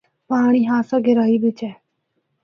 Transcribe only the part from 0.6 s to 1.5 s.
خاصا گہرائی